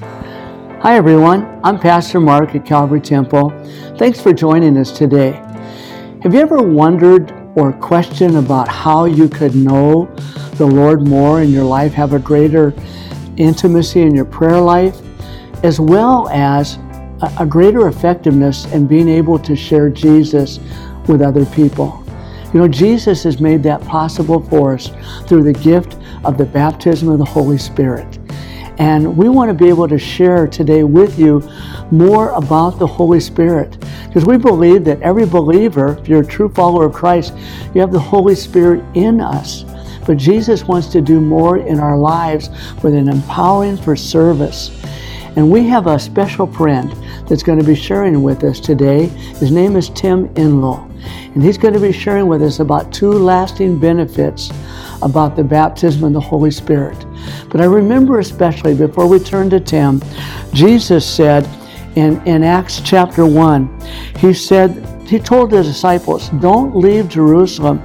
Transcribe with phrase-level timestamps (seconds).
[0.00, 1.60] Hi, everyone.
[1.62, 3.50] I'm Pastor Mark at Calvary Temple.
[3.96, 5.32] Thanks for joining us today.
[6.22, 10.06] Have you ever wondered or questioned about how you could know
[10.54, 12.74] the Lord more in your life, have a greater
[13.36, 15.00] intimacy in your prayer life,
[15.62, 16.78] as well as
[17.38, 20.58] a greater effectiveness in being able to share Jesus
[21.06, 22.04] with other people?
[22.52, 24.90] You know, Jesus has made that possible for us
[25.28, 28.18] through the gift of the baptism of the Holy Spirit.
[28.78, 31.48] And we want to be able to share today with you
[31.90, 33.78] more about the Holy Spirit.
[34.06, 37.34] Because we believe that every believer, if you're a true follower of Christ,
[37.74, 39.64] you have the Holy Spirit in us.
[40.06, 42.50] But Jesus wants to do more in our lives
[42.82, 44.82] with an empowering for service.
[45.36, 46.92] And we have a special friend
[47.28, 49.06] that's going to be sharing with us today.
[49.06, 50.90] His name is Tim Enlow.
[51.34, 54.50] And he's going to be sharing with us about two lasting benefits
[55.02, 57.04] about the baptism of the Holy Spirit.
[57.50, 60.02] But I remember especially before we turn to Tim,
[60.52, 61.48] Jesus said
[61.96, 63.80] in, in Acts chapter 1,
[64.18, 67.82] he said, he told the disciples, Don't leave Jerusalem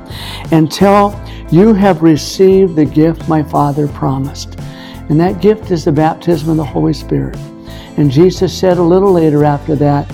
[0.52, 1.20] until
[1.52, 4.58] you have received the gift my Father promised.
[5.10, 7.36] And that gift is the baptism of the Holy Spirit.
[7.98, 10.10] And Jesus said a little later after that,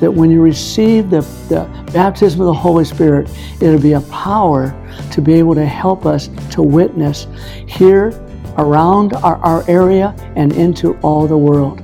[0.00, 3.30] that when you receive the, the baptism of the Holy Spirit,
[3.60, 4.74] it'll be a power
[5.12, 7.26] to be able to help us to witness
[7.66, 8.08] here
[8.58, 11.82] around our, our area and into all the world.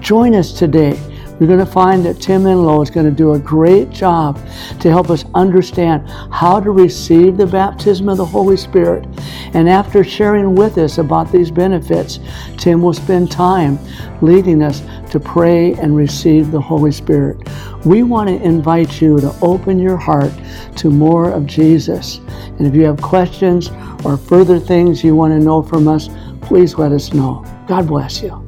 [0.00, 0.98] Join us today.
[1.40, 4.38] We're going to find that Tim Enlow is going to do a great job
[4.78, 9.06] to help us understand how to receive the baptism of the Holy Spirit.
[9.54, 12.20] And after sharing with us about these benefits,
[12.58, 13.78] Tim will spend time
[14.20, 17.48] leading us to pray and receive the Holy Spirit.
[17.86, 20.32] We want to invite you to open your heart
[20.76, 22.18] to more of Jesus.
[22.58, 23.70] And if you have questions
[24.04, 26.10] or further things you want to know from us,
[26.42, 27.42] please let us know.
[27.66, 28.46] God bless you.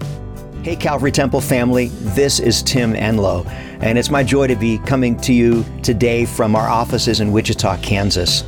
[0.62, 3.44] Hey, Calvary Temple family, this is Tim Enlow,
[3.80, 7.78] and it's my joy to be coming to you today from our offices in Wichita,
[7.78, 8.44] Kansas.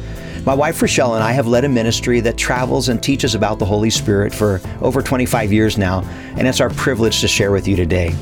[0.46, 3.64] My wife Rochelle and I have led a ministry that travels and teaches about the
[3.64, 6.02] Holy Spirit for over 25 years now,
[6.36, 8.14] and it's our privilege to share with you today.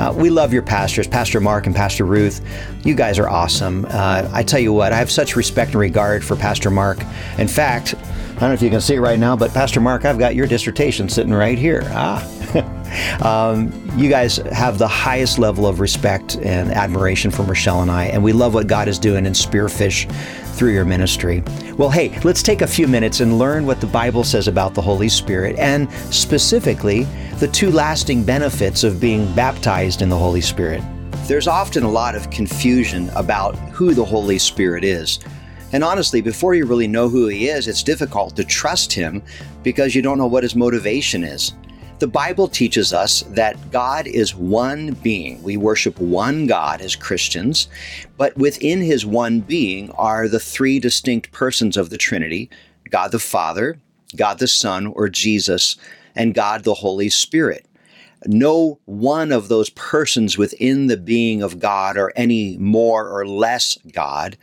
[0.00, 2.40] Uh, we love your pastors, Pastor Mark and Pastor Ruth.
[2.84, 3.86] You guys are awesome.
[3.90, 6.98] Uh, I tell you what, I have such respect and regard for Pastor Mark.
[7.38, 10.04] In fact, I don't know if you can see it right now, but Pastor Mark,
[10.04, 11.82] I've got your dissertation sitting right here.
[11.92, 12.72] Ah.
[13.22, 18.06] um, you guys have the highest level of respect and admiration for Michelle and I,
[18.06, 20.10] and we love what God is doing in Spearfish
[20.56, 21.42] through your ministry.
[21.76, 24.82] Well, hey, let's take a few minutes and learn what the Bible says about the
[24.82, 27.04] Holy Spirit and specifically
[27.38, 30.82] the two lasting benefits of being baptized in the Holy Spirit.
[31.26, 35.18] There's often a lot of confusion about who the Holy Spirit is.
[35.72, 39.22] And honestly, before you really know who He is, it's difficult to trust Him
[39.62, 41.52] because you don't know what His motivation is.
[41.98, 45.42] The Bible teaches us that God is one being.
[45.42, 47.68] We worship one God as Christians,
[48.18, 52.50] but within his one being are the three distinct persons of the Trinity
[52.90, 53.78] God the Father,
[54.14, 55.76] God the Son, or Jesus,
[56.14, 57.66] and God the Holy Spirit.
[58.26, 63.78] No one of those persons within the being of God are any more or less
[63.90, 64.36] God,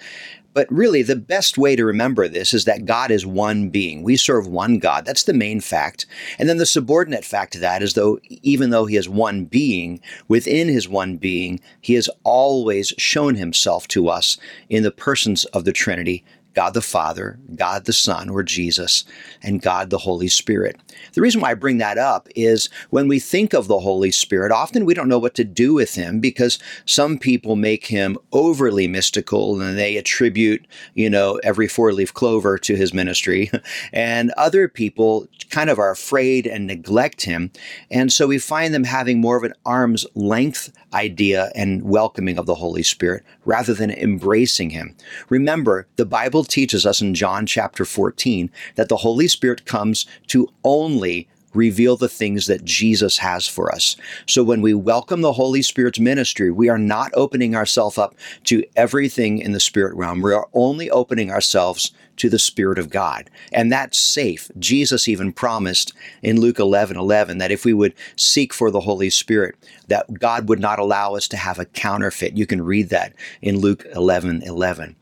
[0.54, 4.04] but really, the best way to remember this is that God is one being.
[4.04, 5.06] We serve one God.
[5.06, 6.06] That's the main fact.
[6.38, 10.00] And then the subordinate fact to that is though, even though he is one being,
[10.28, 14.38] within his one being, he has always shown himself to us
[14.70, 19.04] in the persons of the Trinity God the Father, God the Son, or Jesus,
[19.42, 20.80] and God the Holy Spirit.
[21.14, 24.52] The reason why I bring that up is when we think of the Holy Spirit,
[24.52, 28.88] often we don't know what to do with him because some people make him overly
[28.88, 33.52] mystical and they attribute, you know, every four leaf clover to his ministry.
[33.92, 37.52] And other people kind of are afraid and neglect him.
[37.92, 42.46] And so we find them having more of an arm's length idea and welcoming of
[42.46, 44.96] the Holy Spirit rather than embracing him.
[45.30, 50.06] Remember, the Bible Bible teaches us in John chapter 14 that the Holy Spirit comes
[50.28, 53.96] to only reveal the things that Jesus has for us.
[54.26, 58.14] So when we welcome the Holy Spirit's ministry, we are not opening ourselves up
[58.46, 60.22] to everything in the spirit realm.
[60.22, 63.30] We are only opening ourselves to the Spirit of God.
[63.54, 64.52] And that's safe.
[64.60, 69.10] Jesus even promised in Luke 11 11 that if we would seek for the Holy
[69.10, 69.56] Spirit,
[69.88, 72.38] that God would not allow us to have a counterfeit.
[72.38, 74.96] You can read that in Luke 11 11.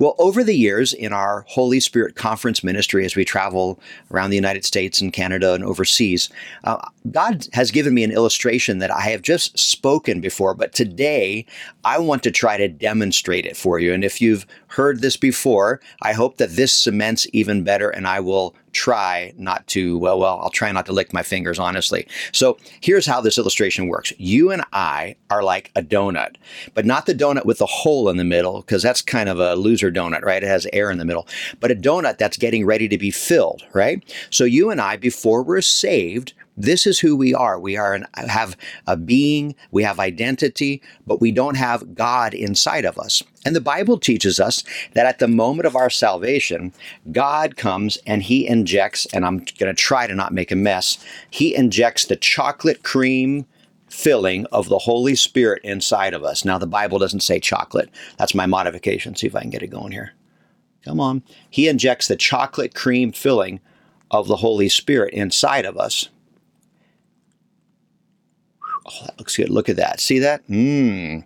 [0.00, 3.78] Well, over the years in our Holy Spirit Conference ministry, as we travel
[4.10, 6.30] around the United States and Canada and overseas,
[6.64, 6.78] uh,
[7.10, 11.44] God has given me an illustration that I have just spoken before, but today
[11.84, 13.92] I want to try to demonstrate it for you.
[13.92, 18.20] And if you've heard this before, I hope that this cements even better and I
[18.20, 22.06] will try not to, well, well, I'll try not to lick my fingers, honestly.
[22.32, 24.12] So here's how this illustration works.
[24.18, 26.36] You and I are like a donut,
[26.74, 29.54] but not the donut with the hole in the middle, because that's kind of a
[29.54, 30.42] loser donut, right?
[30.42, 31.26] It has air in the middle,
[31.60, 34.02] but a donut that's getting ready to be filled, right?
[34.30, 37.58] So you and I, before we're saved, this is who we are.
[37.58, 42.84] We are an, have a being, we have identity, but we don't have God inside
[42.84, 43.22] of us.
[43.44, 44.62] And the Bible teaches us
[44.94, 46.72] that at the moment of our salvation,
[47.10, 50.98] God comes and he injects, and I'm going to try to not make a mess,
[51.30, 53.46] he injects the chocolate cream
[53.88, 56.44] filling of the Holy Spirit inside of us.
[56.44, 57.90] Now, the Bible doesn't say chocolate.
[58.18, 59.16] That's my modification.
[59.16, 60.12] See if I can get it going here.
[60.84, 61.22] Come on.
[61.48, 63.60] He injects the chocolate cream filling
[64.10, 66.08] of the Holy Spirit inside of us.
[68.86, 69.50] Oh, that looks good.
[69.50, 70.00] Look at that.
[70.00, 70.46] See that?
[70.48, 71.24] Mmm.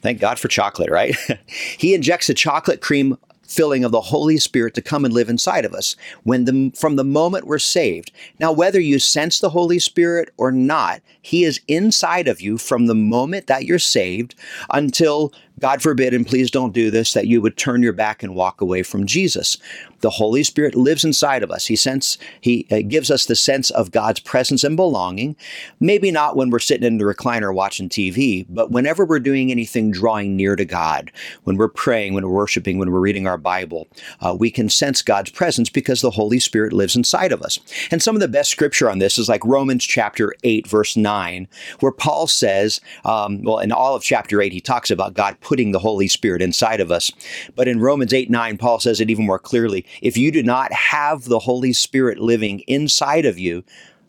[0.00, 1.16] Thank God for chocolate, right?
[1.78, 3.16] he injects a chocolate cream
[3.52, 6.96] filling of the Holy Spirit to come and live inside of us when the, from
[6.96, 8.10] the moment we're saved.
[8.40, 12.86] Now, whether you sense the Holy Spirit or not, He is inside of you from
[12.86, 14.34] the moment that you're saved
[14.70, 15.32] until
[15.62, 18.60] God forbid, and please don't do this, that you would turn your back and walk
[18.60, 19.58] away from Jesus.
[20.00, 21.66] The Holy Spirit lives inside of us.
[21.66, 25.36] He sense He uh, gives us the sense of God's presence and belonging.
[25.78, 29.92] Maybe not when we're sitting in the recliner watching TV, but whenever we're doing anything
[29.92, 31.12] drawing near to God,
[31.44, 33.86] when we're praying, when we're worshiping, when we're reading our Bible,
[34.20, 37.60] uh, we can sense God's presence because the Holy Spirit lives inside of us.
[37.92, 41.11] And some of the best scripture on this is like Romans chapter 8, verse 9,
[41.80, 45.72] where Paul says, um, well, in all of chapter 8, he talks about God putting
[45.72, 47.10] the Holy Spirit inside of us.
[47.54, 49.84] But in Romans 8 9, Paul says it even more clearly.
[50.00, 53.64] If you do not have the Holy Spirit living inside of you,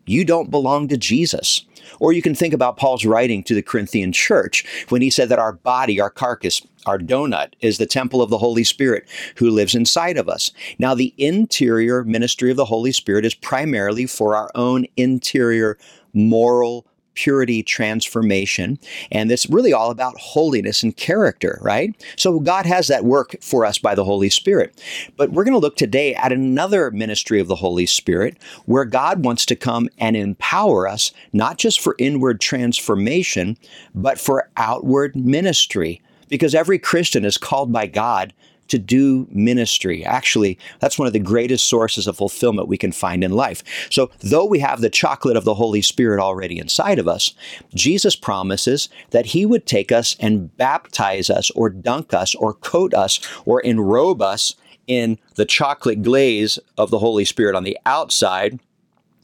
[0.06, 1.64] you don't belong to Jesus.
[2.00, 5.38] Or you can think about Paul's writing to the Corinthian church when he said that
[5.38, 9.74] our body, our carcass, our donut is the temple of the Holy Spirit who lives
[9.74, 10.50] inside of us.
[10.78, 15.78] Now, the interior ministry of the Holy Spirit is primarily for our own interior
[16.12, 18.78] moral purity transformation.
[19.10, 21.94] And it's really all about holiness and character, right?
[22.16, 24.80] So God has that work for us by the Holy Spirit.
[25.16, 29.24] But we're going to look today at another ministry of the Holy Spirit where God
[29.24, 33.56] wants to come and empower us, not just for inward transformation,
[33.94, 36.00] but for outward ministry.
[36.28, 38.32] Because every Christian is called by God
[38.68, 40.04] to do ministry.
[40.04, 43.62] Actually, that's one of the greatest sources of fulfillment we can find in life.
[43.90, 47.34] So, though we have the chocolate of the Holy Spirit already inside of us,
[47.74, 52.94] Jesus promises that He would take us and baptize us, or dunk us, or coat
[52.94, 54.54] us, or enrobe us
[54.86, 58.58] in the chocolate glaze of the Holy Spirit on the outside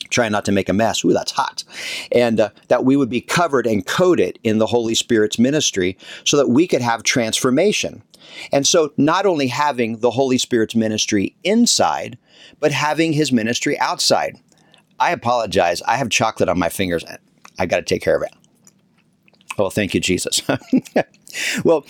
[0.08, 1.04] trying not to make a mess.
[1.04, 1.62] Ooh, that's hot.
[2.12, 6.36] And uh, that we would be covered and coated in the Holy Spirit's ministry so
[6.36, 8.02] that we could have transformation.
[8.52, 12.18] And so, not only having the Holy Spirit's ministry inside,
[12.58, 14.36] but having his ministry outside.
[14.98, 15.80] I apologize.
[15.82, 17.04] I have chocolate on my fingers.
[17.58, 18.34] I got to take care of it.
[19.58, 20.42] Oh, thank you, Jesus.
[21.64, 21.84] well,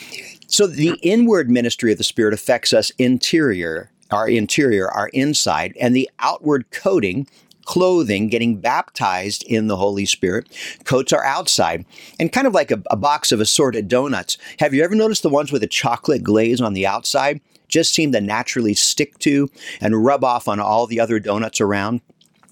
[0.46, 5.94] so the inward ministry of the Spirit affects us interior, our interior, our inside, and
[5.94, 7.28] the outward coating
[7.70, 10.48] clothing, getting baptized in the Holy Spirit.
[10.82, 11.84] Coats are outside
[12.18, 14.36] and kind of like a, a box of assorted donuts.
[14.58, 17.40] Have you ever noticed the ones with a chocolate glaze on the outside?
[17.68, 19.48] Just seem to naturally stick to
[19.80, 22.00] and rub off on all the other donuts around.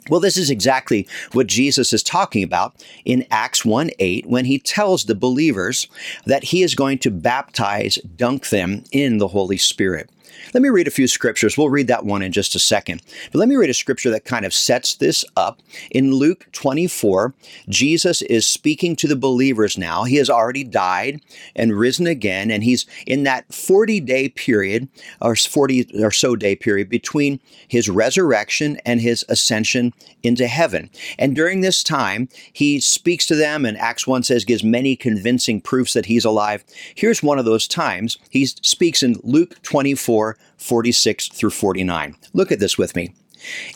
[0.09, 4.61] Well, this is exactly what Jesus is talking about in Acts 1 8 when he
[4.61, 5.89] tells the believers
[6.27, 10.11] that he is going to baptize, dunk them in the Holy Spirit.
[10.55, 11.57] Let me read a few scriptures.
[11.57, 13.03] We'll read that one in just a second.
[13.33, 15.61] But let me read a scripture that kind of sets this up.
[15.91, 17.35] In Luke 24,
[17.69, 20.05] Jesus is speaking to the believers now.
[20.05, 21.21] He has already died
[21.55, 24.89] and risen again, and he's in that 40 day period,
[25.21, 29.93] or 40 or so day period, between his resurrection and his ascension
[30.23, 30.91] into heaven.
[31.19, 35.61] And during this time, he speaks to them, and Acts 1 says, gives many convincing
[35.61, 36.65] proofs that he's alive.
[36.95, 38.19] Here's one of those times.
[38.31, 40.18] He speaks in Luke 24,
[40.57, 42.17] 46 through 49.
[42.33, 43.15] Look at this with me.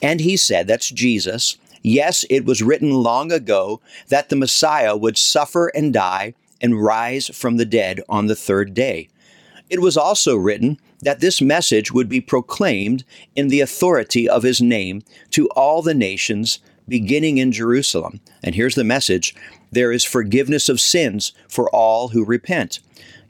[0.00, 1.56] And he said, That's Jesus.
[1.82, 7.26] Yes, it was written long ago that the Messiah would suffer and die and rise
[7.28, 9.08] from the dead on the third day.
[9.68, 14.62] It was also written that this message would be proclaimed in the authority of his
[14.62, 18.20] name to all the nations, beginning in Jerusalem.
[18.42, 19.34] And here's the message
[19.72, 22.80] there is forgiveness of sins for all who repent.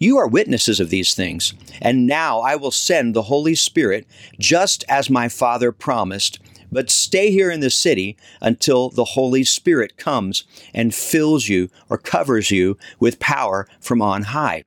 [0.03, 1.55] You are witnesses of these things.
[1.81, 4.05] And now I will send the Holy Spirit
[4.37, 6.41] just as my Father promised.
[6.73, 10.43] But stay here in the city until the Holy Spirit comes
[10.75, 14.65] and fills you or covers you with power from on high.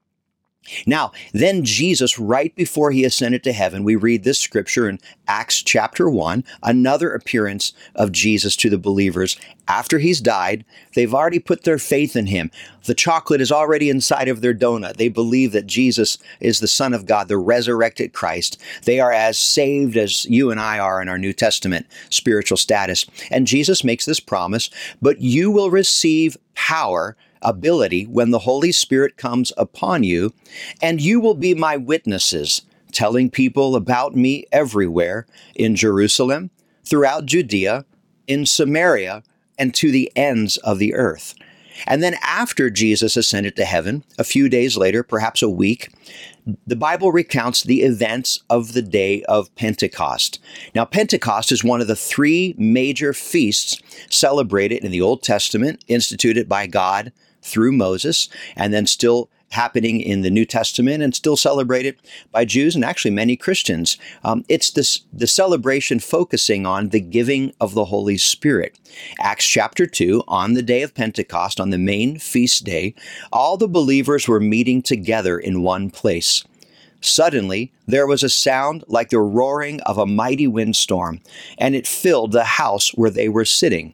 [0.86, 5.62] Now, then Jesus, right before he ascended to heaven, we read this scripture in Acts
[5.62, 9.38] chapter 1, another appearance of Jesus to the believers.
[9.68, 12.52] After he's died, they've already put their faith in him.
[12.86, 14.98] The chocolate is already inside of their donut.
[14.98, 18.62] They believe that Jesus is the Son of God, the resurrected Christ.
[18.84, 23.06] They are as saved as you and I are in our New Testament spiritual status.
[23.32, 24.70] And Jesus makes this promise,
[25.02, 30.34] but you will receive power ability when the Holy Spirit comes upon you,
[30.82, 35.26] and you will be my witnesses, telling people about me everywhere
[35.56, 36.50] in Jerusalem,
[36.84, 37.86] throughout Judea,
[38.28, 39.24] in Samaria,
[39.58, 41.36] and to the ends of the earth.
[41.88, 45.90] And then after Jesus ascended to heaven, a few days later, perhaps a week,
[46.66, 50.40] the Bible recounts the events of the day of Pentecost.
[50.74, 53.78] Now, Pentecost is one of the three major feasts
[54.10, 57.12] celebrated in the Old Testament, instituted by God
[57.46, 61.96] through Moses, and then still happening in the New Testament and still celebrated
[62.32, 63.98] by Jews and actually many Christians.
[64.24, 68.78] Um, it's this the celebration focusing on the giving of the Holy Spirit.
[69.20, 72.96] Acts chapter 2, on the day of Pentecost, on the main feast day,
[73.32, 76.44] all the believers were meeting together in one place.
[77.02, 81.22] Suddenly, there was a sound like the roaring of a mighty windstorm,
[81.58, 83.94] and it filled the house where they were sitting.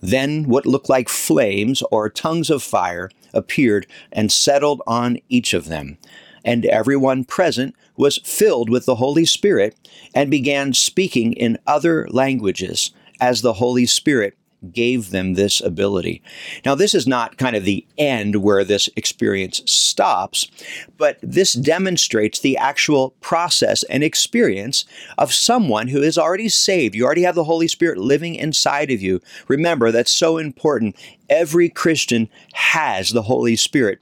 [0.00, 5.66] Then what looked like flames or tongues of fire appeared and settled on each of
[5.66, 5.98] them.
[6.44, 9.76] And everyone present was filled with the Holy Spirit
[10.14, 14.36] and began speaking in other languages as the Holy Spirit
[14.72, 16.22] gave them this ability.
[16.64, 20.50] Now, this is not kind of the end where this experience stops,
[20.96, 24.84] but this demonstrates the actual process and experience
[25.18, 26.94] of someone who is already saved.
[26.94, 29.20] You already have the Holy Spirit living inside of you.
[29.48, 30.96] Remember, that's so important.
[31.28, 34.00] Every Christian has the Holy Spirit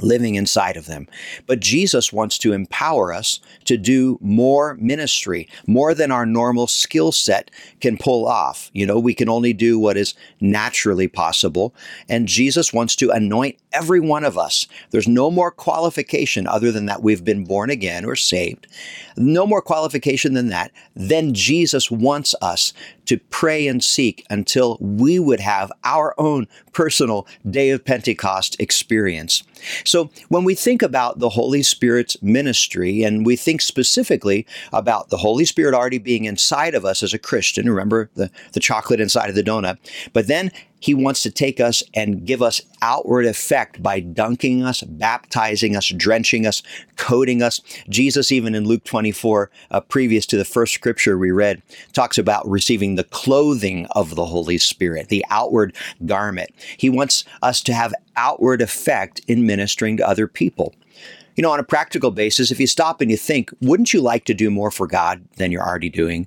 [0.00, 1.06] living inside of them.
[1.46, 7.12] But Jesus wants to empower us to do more ministry, more than our normal skill
[7.12, 7.50] set
[7.80, 8.70] can pull off.
[8.72, 11.74] You know, we can only do what is naturally possible.
[12.08, 14.66] And Jesus wants to anoint every one of us.
[14.90, 18.66] There's no more qualification other than that we've been born again or saved.
[19.16, 20.70] No more qualification than that.
[20.94, 22.72] Then Jesus wants us
[23.06, 29.42] to pray and seek until we would have our own personal day of Pentecost experience.
[29.84, 35.16] So when we think about the Holy Spirit's ministry and we think specifically about the
[35.16, 39.28] Holy Spirit already being inside of us as a Christian, remember the, the chocolate inside
[39.30, 39.78] of the donut,
[40.12, 44.82] but then he wants to take us and give us outward effect by dunking us,
[44.82, 46.62] baptizing us, drenching us,
[46.96, 47.60] coating us.
[47.88, 52.48] Jesus, even in Luke 24, uh, previous to the first scripture we read, talks about
[52.48, 55.74] receiving the clothing of the Holy Spirit, the outward
[56.06, 56.50] garment.
[56.76, 60.74] He wants us to have outward effect in ministering to other people.
[61.36, 64.24] You know, on a practical basis, if you stop and you think, wouldn't you like
[64.24, 66.26] to do more for God than you're already doing?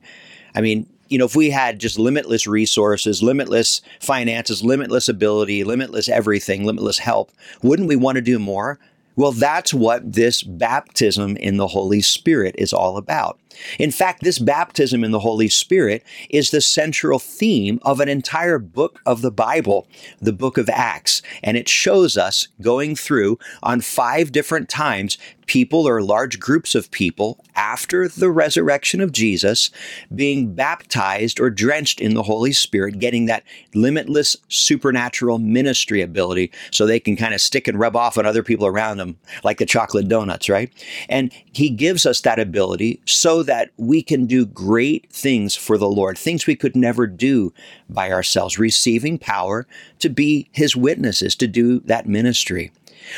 [0.55, 6.07] I mean, you know, if we had just limitless resources, limitless finances, limitless ability, limitless
[6.07, 8.79] everything, limitless help, wouldn't we want to do more?
[9.17, 13.37] Well, that's what this baptism in the Holy Spirit is all about.
[13.79, 18.59] In fact, this baptism in the Holy Spirit is the central theme of an entire
[18.59, 19.87] book of the Bible,
[20.21, 21.21] the book of Acts.
[21.43, 25.17] And it shows us going through on five different times
[25.51, 29.69] people or large groups of people after the resurrection of Jesus
[30.15, 33.43] being baptized or drenched in the Holy Spirit, getting that
[33.75, 38.43] limitless supernatural ministry ability so they can kind of stick and rub off on other
[38.43, 40.71] people around them like the chocolate donuts, right?
[41.09, 45.89] And he gives us that ability so that we can do great things for the
[45.89, 47.53] Lord, things we could never do
[47.89, 49.67] by ourselves, receiving power
[49.99, 52.71] to be his witnesses, to do that ministry.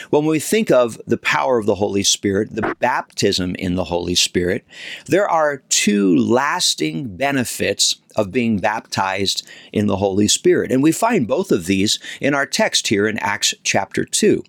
[0.10, 4.16] When we think of the power of the Holy Spirit, the baptism in the Holy
[4.16, 4.66] Spirit,
[5.08, 10.72] there are two lasting benefits of being baptized in the Holy Spirit.
[10.72, 14.44] And we find both of these in our text here in Acts chapter 2.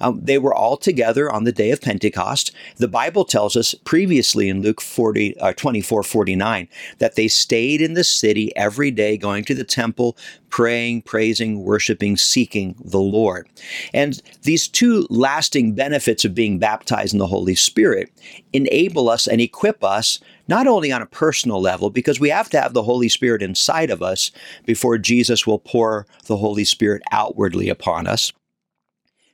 [0.00, 2.52] Um, they were all together on the day of Pentecost.
[2.76, 7.94] The Bible tells us previously in Luke 40, uh, 24 49 that they stayed in
[7.94, 10.16] the city every day, going to the temple,
[10.50, 13.48] praying, praising, worshiping, seeking the Lord.
[13.92, 18.10] And these two lasting benefits of being baptized in the Holy Spirit
[18.52, 22.60] enable us and equip us not only on a personal level, because we have to
[22.60, 24.30] have the Holy Spirit inside of us
[24.64, 28.32] before Jesus will pour the Holy Spirit outwardly upon us.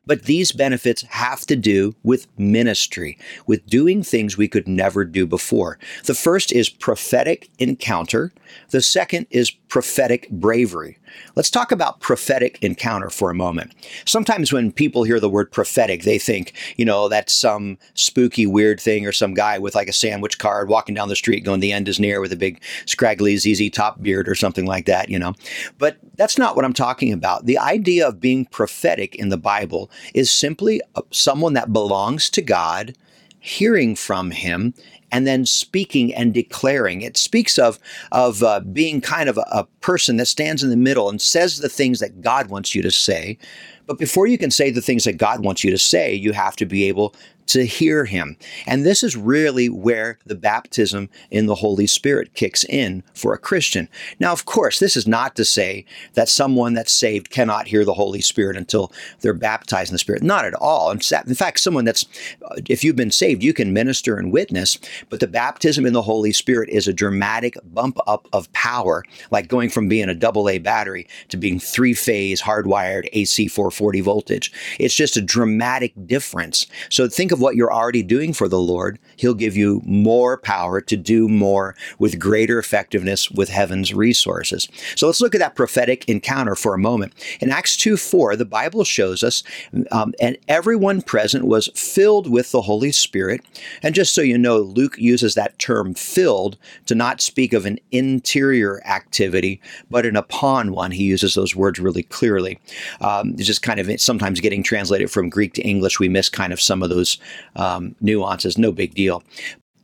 [0.07, 5.27] But these benefits have to do with ministry, with doing things we could never do
[5.27, 5.79] before.
[6.05, 8.33] The first is prophetic encounter.
[8.71, 10.99] The second is prophetic bravery.
[11.35, 13.73] Let's talk about prophetic encounter for a moment.
[14.05, 18.81] Sometimes when people hear the word prophetic, they think, you know, that's some spooky, weird
[18.81, 21.73] thing or some guy with like a sandwich card walking down the street going, the
[21.73, 25.19] end is near with a big, scraggly ZZ top beard or something like that, you
[25.19, 25.35] know.
[25.79, 27.47] But that's not what I'm talking about.
[27.47, 32.43] The idea of being prophetic in the Bible is simply uh, someone that belongs to
[32.43, 32.95] God
[33.43, 34.73] hearing from him
[35.13, 37.03] and then speaking and declaring.
[37.03, 37.79] It speaks of
[38.11, 41.59] of uh, being kind of a, a person that stands in the middle and says
[41.59, 43.39] the things that God wants you to say.
[43.87, 46.57] But before you can say the things that God wants you to say, you have
[46.57, 47.15] to be able
[47.47, 48.37] to hear him.
[48.67, 53.39] And this is really where the baptism in the Holy Spirit kicks in for a
[53.39, 53.89] Christian.
[54.21, 55.85] Now, of course, this is not to say
[56.15, 60.23] that someone that's saved cannot hear the Holy Spirit until they're baptized in the Spirit.
[60.23, 60.91] Not at all.
[60.91, 62.05] In fact, someone that's,
[62.69, 64.79] if you've been saved, you can minister and witness,
[65.11, 69.49] but the baptism in the Holy Spirit is a dramatic bump up of power, like
[69.49, 74.53] going from being a double A battery to being three phase hardwired AC 440 voltage.
[74.79, 76.67] It's just a dramatic difference.
[76.89, 80.81] So think of what you're already doing for the Lord, He'll give you more power
[80.81, 84.69] to do more with greater effectiveness with heaven's resources.
[84.97, 87.13] So let's look at that prophetic encounter for a moment.
[87.41, 89.43] In Acts 2 4, the Bible shows us,
[89.91, 93.41] um, and everyone present was filled with the Holy Spirit.
[93.83, 97.79] And just so you know, Luke uses that term filled to not speak of an
[97.91, 99.61] interior activity,
[99.91, 100.91] but an upon one.
[100.91, 102.59] He uses those words really clearly.
[103.01, 106.53] Um, it's just kind of sometimes getting translated from Greek to English, we miss kind
[106.53, 107.19] of some of those
[107.57, 109.23] um, nuances, no big deal.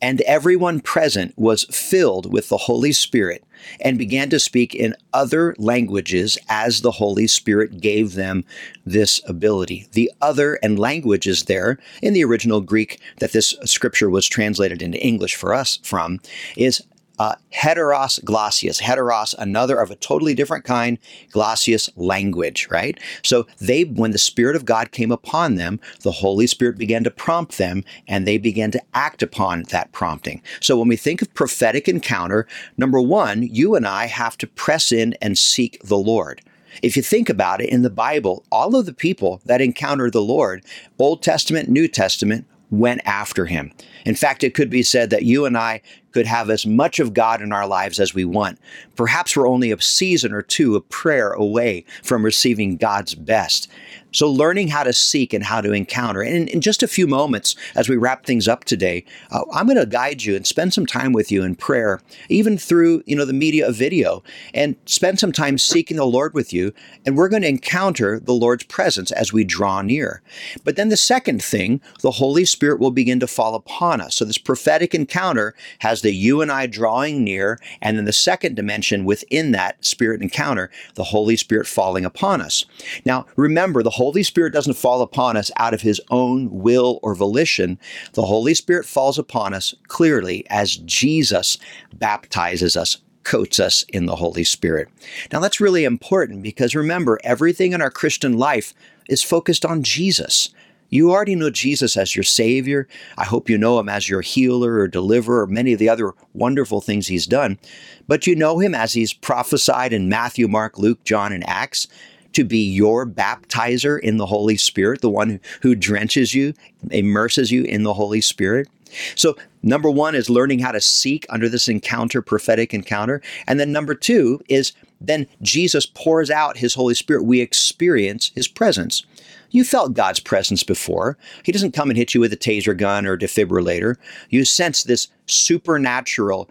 [0.00, 3.44] And everyone present was filled with the Holy Spirit
[3.80, 8.44] and began to speak in other languages as the Holy Spirit gave them
[8.86, 9.88] this ability.
[9.92, 15.04] The other and languages there in the original Greek that this scripture was translated into
[15.04, 16.20] English for us from
[16.56, 16.82] is
[17.18, 20.98] uh, heteros glossius, heteros, another of a totally different kind,
[21.32, 22.98] glossius language, right?
[23.22, 27.10] So they, when the Spirit of God came upon them, the Holy Spirit began to
[27.10, 30.42] prompt them and they began to act upon that prompting.
[30.60, 32.46] So when we think of prophetic encounter,
[32.76, 36.42] number one, you and I have to press in and seek the Lord.
[36.82, 40.22] If you think about it in the Bible, all of the people that encountered the
[40.22, 40.64] Lord,
[40.98, 43.72] Old Testament, New Testament, went after him.
[44.04, 45.80] In fact, it could be said that you and I
[46.18, 48.58] could have as much of God in our lives as we want.
[48.96, 53.68] Perhaps we're only a season or two of prayer away from receiving God's best.
[54.12, 56.22] So, learning how to seek and how to encounter.
[56.22, 59.76] And in just a few moments, as we wrap things up today, uh, I'm going
[59.76, 63.24] to guide you and spend some time with you in prayer, even through you know
[63.24, 64.22] the media of video,
[64.54, 66.72] and spend some time seeking the Lord with you.
[67.04, 70.22] And we're going to encounter the Lord's presence as we draw near.
[70.64, 74.14] But then the second thing, the Holy Spirit will begin to fall upon us.
[74.16, 78.56] So this prophetic encounter has the you and I drawing near, and then the second
[78.56, 82.64] dimension within that spirit encounter, the Holy Spirit falling upon us.
[83.04, 87.16] Now, remember, the Holy Spirit doesn't fall upon us out of his own will or
[87.16, 87.80] volition.
[88.12, 91.58] The Holy Spirit falls upon us clearly as Jesus
[91.92, 94.88] baptizes us coats us in the Holy Spirit.
[95.32, 98.72] Now, that's really important because remember, everything in our Christian life
[99.08, 100.48] is focused on Jesus.
[100.90, 102.88] You already know Jesus as your Savior.
[103.18, 106.14] I hope you know Him as your healer or deliverer, or many of the other
[106.32, 107.58] wonderful things He's done.
[108.06, 111.88] But you know Him as He's prophesied in Matthew, Mark, Luke, John, and Acts
[112.32, 116.54] to be your baptizer in the Holy Spirit, the one who drenches you,
[116.90, 118.68] immerses you in the Holy Spirit.
[119.14, 123.20] So, number one is learning how to seek under this encounter, prophetic encounter.
[123.46, 127.24] And then number two is then Jesus pours out his Holy Spirit.
[127.24, 129.04] We experience his presence.
[129.50, 131.16] You felt God's presence before.
[131.42, 133.96] He doesn't come and hit you with a taser gun or defibrillator.
[134.28, 136.50] You sense this supernatural,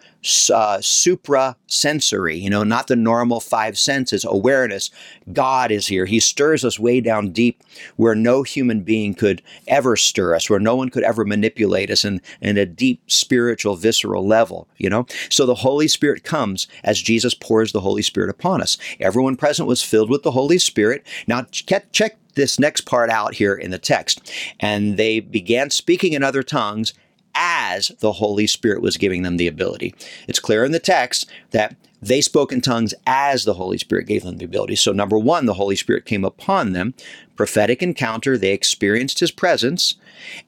[0.53, 4.89] uh, supra sensory, you know, not the normal five senses, awareness.
[5.33, 6.05] God is here.
[6.05, 7.63] He stirs us way down deep
[7.95, 12.05] where no human being could ever stir us, where no one could ever manipulate us
[12.05, 15.05] in, in a deep spiritual, visceral level, you know?
[15.29, 18.77] So the Holy Spirit comes as Jesus pours the Holy Spirit upon us.
[18.99, 21.05] Everyone present was filled with the Holy Spirit.
[21.27, 24.31] Now, check, check this next part out here in the text.
[24.59, 26.93] And they began speaking in other tongues
[27.37, 29.93] as the Holy Spirit was giving them the ability.
[30.27, 34.23] It's clear in the text that they spoke in tongues as the Holy Spirit gave
[34.23, 34.75] them the ability.
[34.75, 36.93] So, number one, the Holy Spirit came upon them,
[37.35, 39.95] prophetic encounter, they experienced his presence.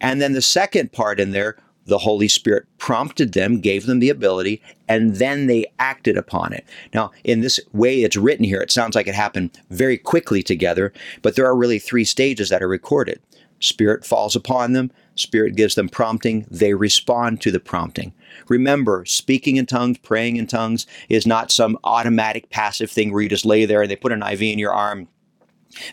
[0.02, 4.10] And then the second part in there the Holy Spirit prompted them, gave them the
[4.10, 6.64] ability, and then they acted upon it.
[6.94, 10.94] Now, in this way it's written here, it sounds like it happened very quickly together,
[11.22, 13.20] but there are really three stages that are recorded.
[13.60, 18.14] Spirit falls upon them, Spirit gives them prompting, they respond to the prompting.
[18.48, 23.30] Remember, speaking in tongues, praying in tongues is not some automatic passive thing where you
[23.30, 25.08] just lay there and they put an IV in your arm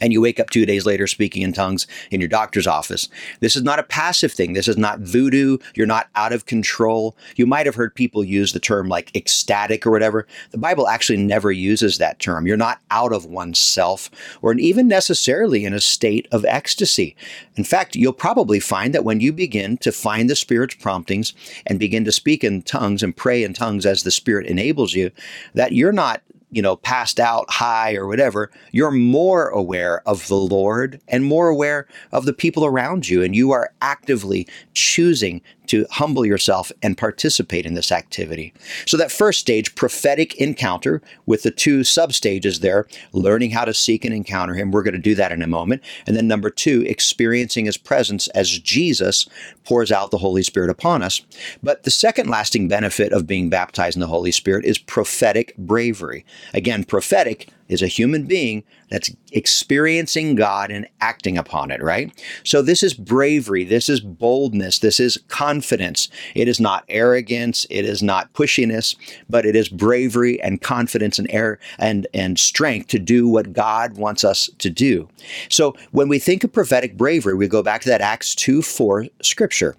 [0.00, 3.08] and you wake up two days later speaking in tongues in your doctor's office.
[3.40, 4.52] This is not a passive thing.
[4.52, 5.58] This is not voodoo.
[5.74, 7.16] You're not out of control.
[7.36, 10.26] You might have heard people use the term like ecstatic or whatever.
[10.50, 12.46] The Bible actually never uses that term.
[12.46, 14.10] You're not out of oneself
[14.42, 17.16] or even necessarily in a state of ecstasy.
[17.56, 21.32] In fact, you'll probably find that when you begin to find the Spirit's promptings
[21.66, 25.10] and begin to speak in tongues and pray in tongues as the Spirit enables you,
[25.54, 30.37] that you're not you know, passed out high or whatever, you're more aware of the
[30.37, 33.22] Lord and more aware of the people around you.
[33.22, 38.52] And you are actively choosing to humble yourself and participate in this activity.
[38.87, 43.74] So, that first stage, prophetic encounter, with the two sub stages there, learning how to
[43.74, 44.70] seek and encounter Him.
[44.70, 45.83] We're going to do that in a moment.
[46.07, 49.29] And then, number two, experiencing His presence as Jesus
[49.64, 51.22] pours out the Holy Spirit upon us.
[51.62, 56.24] But the second lasting benefit of being baptized in the Holy Spirit is prophetic bravery.
[56.55, 62.12] Again, prophetic is a human being that's experiencing God and acting upon it, right?
[62.44, 66.09] So this is bravery, this is boldness, this is confidence.
[66.35, 68.96] It is not arrogance, it is not pushiness,
[69.29, 73.96] but it is bravery and confidence and air and and strength to do what God
[73.96, 75.09] wants us to do.
[75.48, 79.07] So when we think of prophetic bravery, we go back to that Acts 2 4
[79.22, 79.76] scripture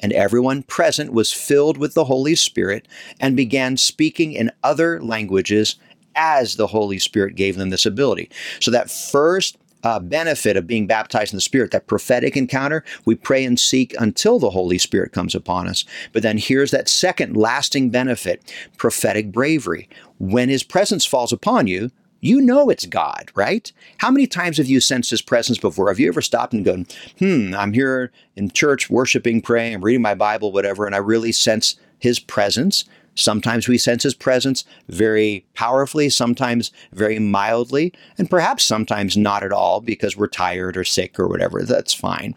[0.00, 2.86] and everyone present was filled with the Holy Spirit
[3.20, 5.76] and began speaking in other languages
[6.16, 8.30] as the Holy Spirit gave them this ability.
[8.60, 13.14] So that first uh, benefit of being baptized in the Spirit, that prophetic encounter, we
[13.14, 15.84] pray and seek until the Holy Spirit comes upon us.
[16.12, 19.88] But then here's that second lasting benefit prophetic bravery.
[20.18, 23.70] When His presence falls upon you, you know it's God, right?
[23.98, 25.88] How many times have you sensed His presence before?
[25.88, 26.86] Have you ever stopped and gone,
[27.20, 31.30] hmm, I'm here in church worshiping, praying, I'm reading my Bible, whatever, and I really
[31.30, 32.84] sense His presence?
[33.16, 39.52] Sometimes we sense his presence very powerfully, sometimes very mildly, and perhaps sometimes not at
[39.52, 41.62] all because we're tired or sick or whatever.
[41.62, 42.34] That's fine.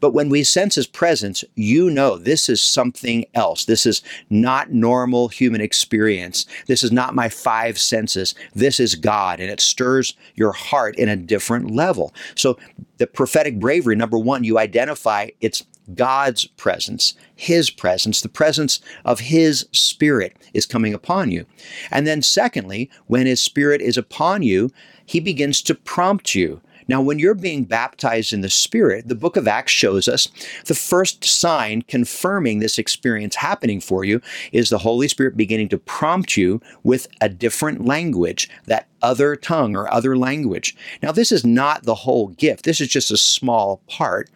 [0.00, 3.66] But when we sense his presence, you know this is something else.
[3.66, 6.46] This is not normal human experience.
[6.66, 8.34] This is not my five senses.
[8.54, 12.12] This is God, and it stirs your heart in a different level.
[12.34, 12.58] So,
[12.98, 15.64] the prophetic bravery, number one, you identify it's
[15.94, 21.46] God's presence, His presence, the presence of His Spirit is coming upon you.
[21.90, 24.70] And then, secondly, when His Spirit is upon you,
[25.04, 26.60] He begins to prompt you.
[26.88, 30.28] Now, when you're being baptized in the Spirit, the book of Acts shows us
[30.66, 35.78] the first sign confirming this experience happening for you is the Holy Spirit beginning to
[35.78, 40.76] prompt you with a different language, that other tongue or other language.
[41.02, 44.28] Now, this is not the whole gift, this is just a small part.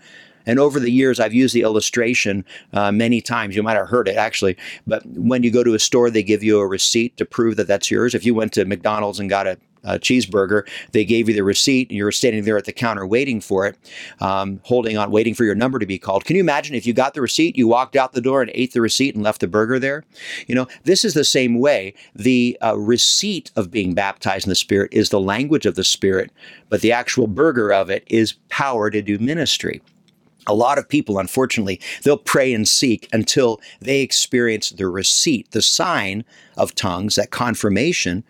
[0.46, 3.56] And over the years, I've used the illustration uh, many times.
[3.56, 4.56] You might have heard it actually.
[4.86, 7.66] But when you go to a store, they give you a receipt to prove that
[7.66, 8.14] that's yours.
[8.14, 9.58] If you went to McDonald's and got a
[9.98, 10.68] cheeseburger.
[10.92, 13.66] They gave you the receipt, and you were standing there at the counter waiting for
[13.66, 13.76] it,
[14.20, 16.24] um, holding on, waiting for your number to be called.
[16.24, 18.72] Can you imagine if you got the receipt, you walked out the door and ate
[18.72, 20.04] the receipt and left the burger there?
[20.46, 21.94] You know, this is the same way.
[22.14, 26.32] The uh, receipt of being baptized in the Spirit is the language of the Spirit,
[26.68, 29.80] but the actual burger of it is power to do ministry
[30.46, 35.62] a lot of people, unfortunately, they'll pray and seek until they experience the receipt, the
[35.62, 36.24] sign
[36.56, 38.24] of tongues, that confirmation,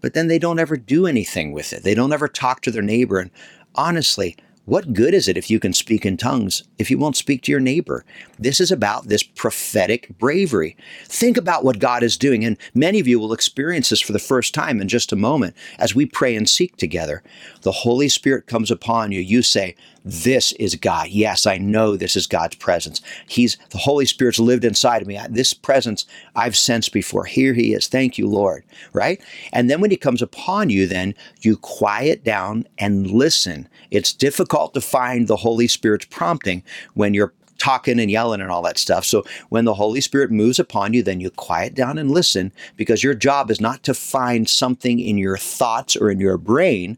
[0.00, 1.82] but then they don't ever do anything with it.
[1.82, 3.18] They don't ever talk to their neighbor.
[3.18, 3.30] And
[3.74, 4.36] honestly,
[4.68, 7.50] what good is it if you can speak in tongues if you won't speak to
[7.50, 8.04] your neighbor?
[8.38, 10.76] This is about this prophetic bravery.
[11.06, 14.18] Think about what God is doing, and many of you will experience this for the
[14.18, 17.22] first time in just a moment as we pray and seek together.
[17.62, 19.20] The Holy Spirit comes upon you.
[19.20, 19.74] You say,
[20.08, 21.08] this is God.
[21.08, 23.02] Yes, I know this is God's presence.
[23.26, 25.20] He's the Holy Spirit's lived inside of me.
[25.28, 27.26] This presence I've sensed before.
[27.26, 27.88] Here he is.
[27.88, 28.64] Thank you, Lord.
[28.94, 29.20] Right?
[29.52, 33.68] And then when he comes upon you, then you quiet down and listen.
[33.90, 36.62] It's difficult to find the Holy Spirit's prompting
[36.94, 39.04] when you're talking and yelling and all that stuff.
[39.04, 43.04] So when the Holy Spirit moves upon you, then you quiet down and listen because
[43.04, 46.96] your job is not to find something in your thoughts or in your brain,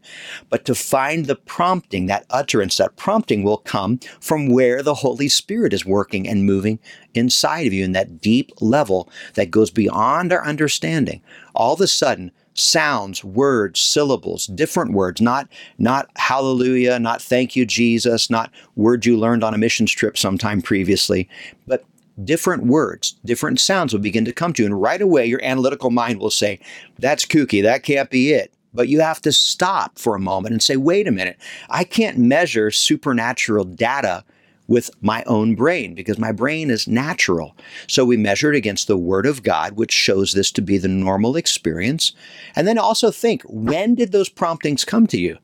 [0.49, 5.27] but to find the prompting, that utterance, that prompting will come from where the Holy
[5.27, 6.79] Spirit is working and moving
[7.13, 11.21] inside of you in that deep level that goes beyond our understanding.
[11.53, 17.65] All of a sudden, sounds, words, syllables, different words, not not hallelujah, not thank you
[17.65, 21.29] Jesus, not words you learned on a missions trip sometime previously,
[21.67, 21.85] but
[22.23, 25.89] different words, different sounds will begin to come to you and right away your analytical
[25.89, 26.59] mind will say,
[26.99, 28.53] that's kooky, that can't be it.
[28.73, 31.37] But you have to stop for a moment and say, wait a minute,
[31.69, 34.23] I can't measure supernatural data
[34.71, 37.57] with my own brain because my brain is natural.
[37.87, 40.87] So we measure it against the Word of God, which shows this to be the
[40.87, 42.13] normal experience.
[42.55, 45.37] And then also think when did those promptings come to you?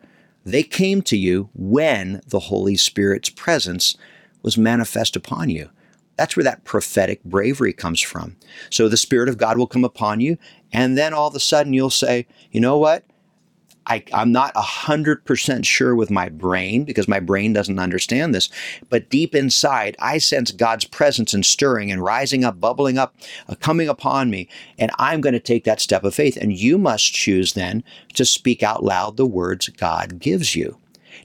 [0.46, 3.98] They came to you when the Holy Spirit's presence
[4.44, 5.70] was manifest upon you.
[6.16, 8.38] That's where that prophetic bravery comes from.
[8.70, 10.38] So the Spirit of God will come upon you,
[10.72, 13.04] and then all of a sudden you'll say, you know what?
[13.88, 18.50] I, am not 100% sure with my brain because my brain doesn't understand this.
[18.90, 23.16] But deep inside, I sense God's presence and stirring and rising up, bubbling up,
[23.48, 24.50] uh, coming upon me.
[24.78, 26.38] And I'm going to take that step of faith.
[26.38, 27.84] And you must choose then
[28.16, 30.78] to speak out loud the words God gives you.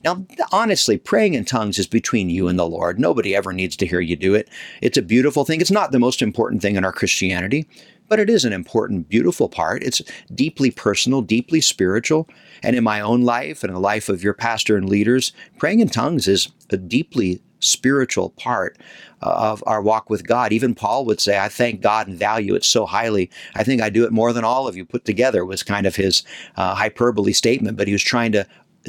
[0.05, 2.99] Now, honestly, praying in tongues is between you and the Lord.
[2.99, 4.49] Nobody ever needs to hear you do it.
[4.81, 5.61] It's a beautiful thing.
[5.61, 7.69] It's not the most important thing in our Christianity,
[8.09, 9.83] but it is an important, beautiful part.
[9.83, 10.03] It's
[10.35, 12.29] deeply personal, deeply spiritual.
[12.62, 15.88] And in my own life and the life of your pastor and leaders, praying in
[15.88, 18.77] tongues is a deeply spiritual part
[19.23, 20.53] uh, of our walk with God.
[20.53, 23.31] Even Paul would say, I thank God and value it so highly.
[23.55, 25.97] I think I do it more than all of you put together, was kind of
[25.97, 26.25] his
[26.57, 28.47] uh, hyperbole statement, but he was trying to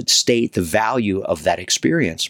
[0.08, 2.29] state the value of that experience.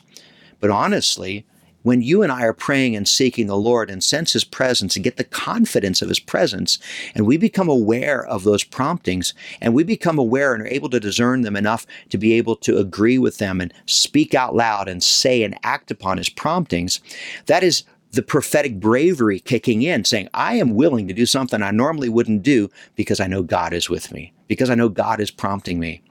[0.60, 1.45] But honestly,
[1.84, 5.04] when you and I are praying and seeking the Lord and sense His presence and
[5.04, 6.80] get the confidence of His presence,
[7.13, 10.99] and we become aware of those promptings and we become aware and are able to
[10.99, 15.04] discern them enough to be able to agree with them and speak out loud and
[15.04, 17.02] say and act upon His promptings,
[17.45, 21.71] that is the prophetic bravery kicking in, saying, I am willing to do something I
[21.71, 25.32] normally wouldn't do because I know God is with me, because I know God is
[25.32, 26.02] prompting me.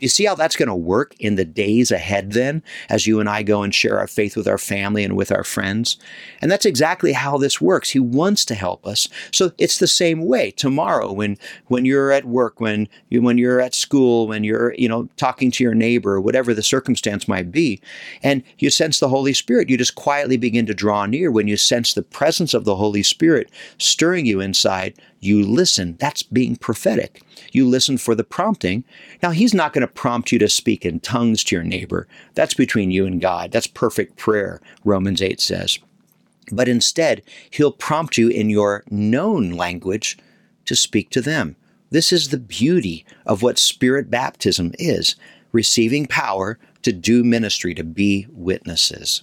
[0.00, 3.28] You see how that's going to work in the days ahead then as you and
[3.28, 5.96] I go and share our faith with our family and with our friends?
[6.40, 7.90] And that's exactly how this works.
[7.90, 9.08] He wants to help us.
[9.32, 13.60] So it's the same way tomorrow when when you're at work, when you when you're
[13.60, 17.80] at school, when you're, you know, talking to your neighbor, whatever the circumstance might be,
[18.22, 21.56] and you sense the Holy Spirit, you just quietly begin to draw near when you
[21.56, 25.96] sense the presence of the Holy Spirit stirring you inside you listen.
[25.98, 27.22] That's being prophetic.
[27.52, 28.84] You listen for the prompting.
[29.22, 32.06] Now, he's not going to prompt you to speak in tongues to your neighbor.
[32.34, 33.52] That's between you and God.
[33.52, 35.78] That's perfect prayer, Romans 8 says.
[36.52, 40.18] But instead, he'll prompt you in your known language
[40.66, 41.56] to speak to them.
[41.90, 45.16] This is the beauty of what spirit baptism is
[45.52, 49.22] receiving power to do ministry, to be witnesses.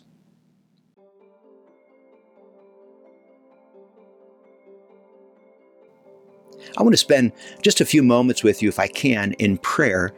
[6.78, 10.14] I want to spend just a few moments with you, if I can, in prayer,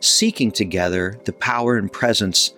[0.00, 2.54] seeking together the power and presence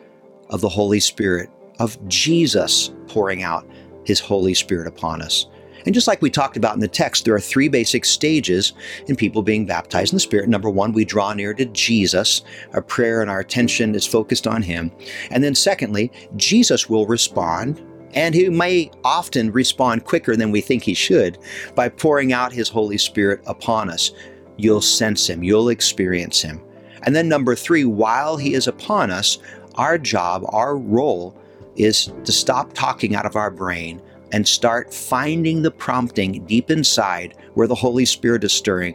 [0.50, 1.48] of the Holy Spirit,
[1.78, 3.66] of Jesus pouring out
[4.04, 5.46] His Holy Spirit upon us.
[5.86, 8.74] And just like we talked about in the text, there are three basic stages
[9.06, 10.48] in people being baptized in the Spirit.
[10.48, 12.42] Number one, we draw near to Jesus.
[12.74, 14.92] Our prayer and our attention is focused on Him.
[15.30, 17.80] And then secondly, Jesus will respond
[18.14, 21.38] and he may often respond quicker than we think he should
[21.74, 24.10] by pouring out his Holy Spirit upon us.
[24.56, 26.60] You'll sense him, you'll experience him.
[27.04, 29.38] And then, number three, while he is upon us,
[29.76, 31.36] our job, our role
[31.76, 37.34] is to stop talking out of our brain and start finding the prompting deep inside
[37.54, 38.94] where the Holy Spirit is stirring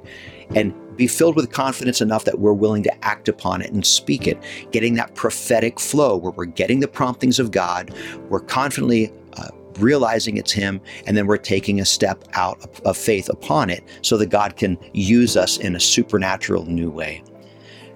[0.54, 4.28] and be filled with confidence enough that we're willing to act upon it and speak
[4.28, 4.41] it,
[4.72, 7.94] getting that prophetic flow where we're getting the promptings of God,
[8.30, 12.98] we're confidently uh, realizing it's Him, and then we're taking a step out of, of
[12.98, 17.22] faith upon it so that God can use us in a supernatural new way.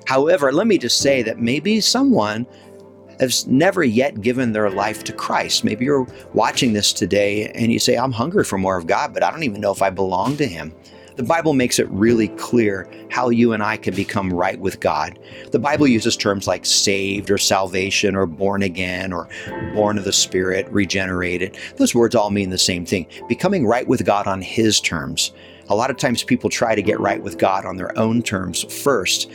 [0.10, 2.48] However, let me just say that maybe someone
[3.20, 5.64] has never yet given their life to Christ.
[5.64, 9.22] Maybe you're watching this today and you say, I'm hungry for more of God, but
[9.22, 10.74] I don't even know if I belong to Him.
[11.16, 15.20] The Bible makes it really clear how you and I can become right with God.
[15.52, 19.30] The Bible uses terms like saved or salvation or born again or
[19.76, 21.56] born of the Spirit, regenerated.
[21.78, 25.34] Those words all mean the same thing becoming right with God on His terms.
[25.68, 28.64] A lot of times people try to get right with God on their own terms
[28.82, 29.30] first,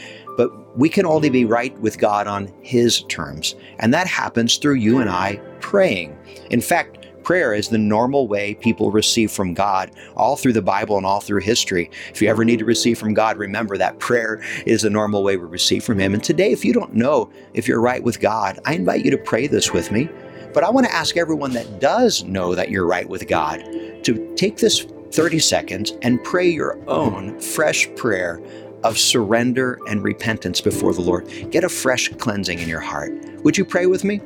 [0.76, 3.54] we can only be right with God on His terms.
[3.78, 6.18] And that happens through you and I praying.
[6.50, 10.98] In fact, Prayer is the normal way people receive from God all through the Bible
[10.98, 11.90] and all through history.
[12.10, 15.38] If you ever need to receive from God, remember that prayer is the normal way
[15.38, 16.12] we receive from Him.
[16.12, 19.16] And today, if you don't know if you're right with God, I invite you to
[19.16, 20.10] pray this with me.
[20.52, 23.64] But I want to ask everyone that does know that you're right with God
[24.04, 28.42] to take this 30 seconds and pray your own fresh prayer
[28.84, 31.26] of surrender and repentance before the Lord.
[31.50, 33.12] Get a fresh cleansing in your heart.
[33.42, 34.20] Would you pray with me?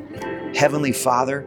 [0.55, 1.47] Heavenly Father,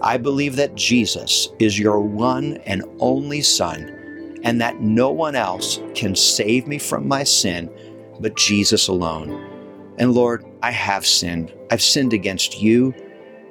[0.00, 5.80] I believe that Jesus is your one and only Son, and that no one else
[5.94, 7.70] can save me from my sin
[8.20, 9.94] but Jesus alone.
[9.98, 11.52] And Lord, I have sinned.
[11.70, 12.94] I've sinned against you.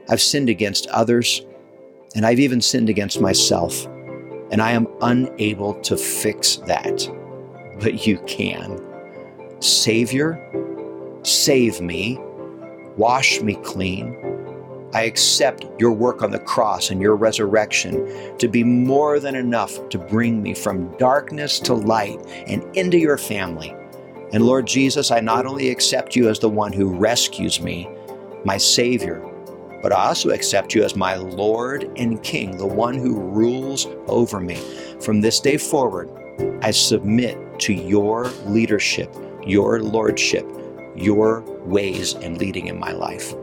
[0.09, 1.45] I've sinned against others.
[2.15, 3.85] And I've even sinned against myself.
[4.51, 7.07] And I am unable to fix that.
[7.79, 8.90] But you can.
[9.61, 10.39] Savior,
[11.23, 12.19] save me.
[12.97, 14.17] Wash me clean.
[14.93, 19.87] I accept your work on the cross and your resurrection to be more than enough
[19.89, 23.73] to bring me from darkness to light and into your family.
[24.33, 27.87] And Lord Jesus, I not only accept you as the one who rescues me,
[28.43, 29.21] my Savior,
[29.83, 34.39] but I also accept you as my Lord and King, the one who rules over
[34.39, 34.55] me.
[35.01, 36.09] From this day forward,
[36.63, 40.45] I submit to your leadership, your lordship,
[40.95, 43.33] your ways and leading in my life.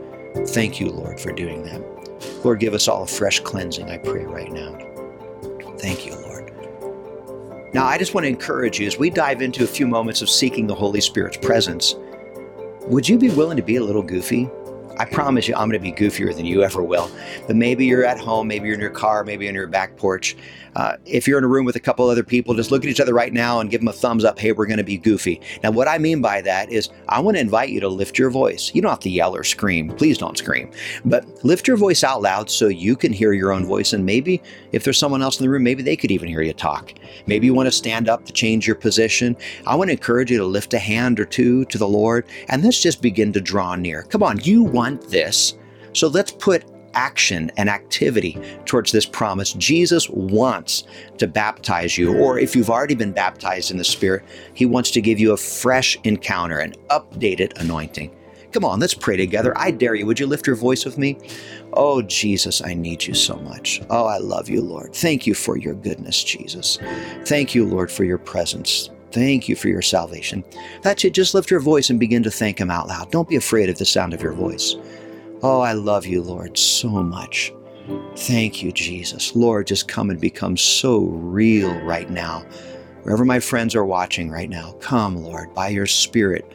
[0.47, 1.81] Thank you, Lord, for doing that.
[2.43, 4.77] Lord, give us all a fresh cleansing, I pray right now.
[5.77, 6.51] Thank you, Lord.
[7.73, 10.29] Now, I just want to encourage you as we dive into a few moments of
[10.29, 11.95] seeking the Holy Spirit's presence,
[12.87, 14.49] would you be willing to be a little goofy?
[14.99, 17.09] I promise you, I'm going to be goofier than you ever will.
[17.47, 20.35] But maybe you're at home, maybe you're in your car, maybe on your back porch.
[20.75, 22.99] Uh, if you're in a room with a couple other people, just look at each
[22.99, 24.37] other right now and give them a thumbs up.
[24.37, 25.41] Hey, we're going to be goofy.
[25.63, 28.29] Now, what I mean by that is I want to invite you to lift your
[28.29, 28.71] voice.
[28.73, 29.89] You don't have to yell or scream.
[29.95, 30.69] Please don't scream.
[31.05, 33.93] But lift your voice out loud so you can hear your own voice.
[33.93, 36.53] And maybe if there's someone else in the room, maybe they could even hear you
[36.53, 36.93] talk.
[37.25, 39.35] Maybe you want to stand up to change your position.
[39.65, 42.63] I want to encourage you to lift a hand or two to the Lord and
[42.63, 44.03] let's just begin to draw near.
[44.03, 45.57] Come on, you want this.
[45.93, 49.53] So let's put action and activity towards this promise.
[49.53, 50.83] Jesus wants
[51.17, 54.23] to baptize you, or if you've already been baptized in the Spirit,
[54.53, 58.15] He wants to give you a fresh encounter, an updated anointing.
[58.51, 59.55] Come on, let's pray together.
[59.55, 60.07] I dare you.
[60.07, 61.19] Would you lift your voice with me?
[61.73, 63.81] Oh, Jesus, I need you so much.
[63.91, 64.95] Oh, I love you, Lord.
[64.95, 66.79] Thank you for your goodness, Jesus.
[67.25, 68.89] Thank you, Lord, for your presence.
[69.11, 70.43] Thank you for your salvation.
[70.81, 71.13] That's it.
[71.13, 73.11] Just lift your voice and begin to thank Him out loud.
[73.11, 74.75] Don't be afraid of the sound of your voice.
[75.41, 77.53] Oh, I love you, Lord, so much.
[78.15, 79.35] Thank you, Jesus.
[79.35, 82.41] Lord, just come and become so real right now.
[83.03, 86.45] Wherever my friends are watching right now, come, Lord, by your Spirit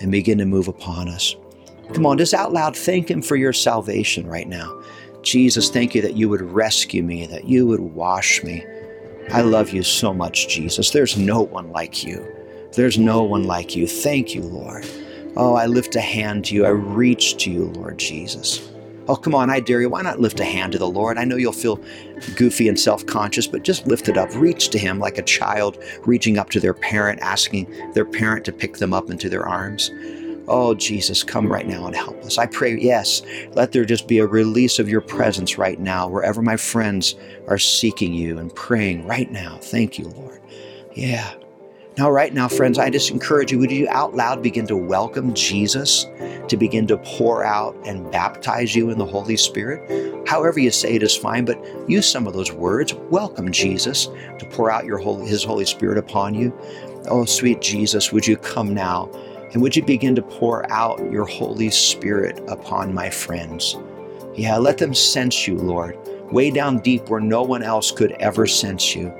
[0.00, 1.36] and begin to move upon us.
[1.92, 4.82] Come on, just out loud, thank Him for your salvation right now.
[5.22, 8.64] Jesus, thank you that you would rescue me, that you would wash me.
[9.30, 10.90] I love you so much, Jesus.
[10.90, 12.26] There's no one like you.
[12.72, 13.86] There's no one like you.
[13.86, 14.86] Thank you, Lord.
[15.36, 16.66] Oh, I lift a hand to you.
[16.66, 18.68] I reach to you, Lord Jesus.
[19.08, 19.88] Oh, come on, I dare you.
[19.88, 21.18] Why not lift a hand to the Lord?
[21.18, 21.80] I know you'll feel
[22.36, 24.32] goofy and self conscious, but just lift it up.
[24.34, 28.52] Reach to Him like a child reaching up to their parent, asking their parent to
[28.52, 29.90] pick them up into their arms.
[30.54, 32.36] Oh, Jesus, come right now and help us.
[32.36, 33.22] I pray, yes,
[33.54, 37.14] let there just be a release of your presence right now, wherever my friends
[37.48, 39.56] are seeking you and praying right now.
[39.62, 40.42] Thank you, Lord.
[40.92, 41.32] Yeah.
[41.96, 45.32] Now, right now, friends, I just encourage you, would you out loud begin to welcome
[45.32, 46.04] Jesus
[46.48, 50.28] to begin to pour out and baptize you in the Holy Spirit?
[50.28, 52.92] However you say it is fine, but use some of those words.
[52.92, 56.52] Welcome Jesus to pour out your Holy, His Holy Spirit upon you.
[57.08, 59.10] Oh, sweet Jesus, would you come now
[59.52, 63.76] and would you begin to pour out your Holy Spirit upon my friends?
[64.34, 65.98] Yeah, let them sense you, Lord,
[66.32, 69.12] way down deep where no one else could ever sense you.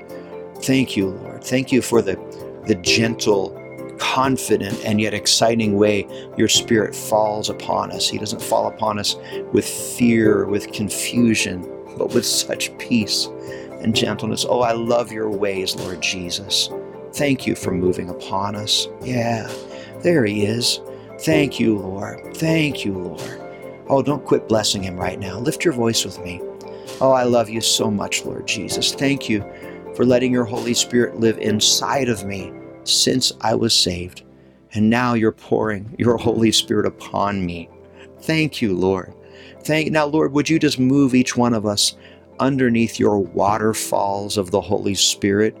[0.63, 1.43] Thank you, Lord.
[1.43, 2.15] Thank you for the
[2.65, 3.59] the gentle,
[3.99, 8.09] confident, and yet exciting way your Spirit falls upon us.
[8.09, 9.17] He doesn't fall upon us
[9.51, 11.61] with fear, with confusion,
[11.97, 13.27] but with such peace
[13.81, 14.45] and gentleness.
[14.47, 16.69] Oh, I love your ways, Lord Jesus.
[17.13, 18.87] Thank you for moving upon us.
[19.03, 19.47] Yeah,
[20.03, 20.79] there He is.
[21.19, 22.35] Thank you, Lord.
[22.37, 23.41] Thank you, Lord.
[23.87, 25.39] Oh, don't quit blessing Him right now.
[25.39, 26.41] Lift your voice with me.
[27.01, 28.93] Oh, I love you so much, Lord Jesus.
[28.93, 29.41] Thank you
[29.95, 32.51] for letting your Holy Spirit live inside of me
[32.83, 34.23] since I was saved.
[34.73, 37.69] And now you're pouring your Holy Spirit upon me.
[38.21, 39.13] Thank you, Lord.
[39.63, 41.95] Thank now, Lord, would you just move each one of us
[42.39, 45.55] underneath your waterfalls of the Holy Spirit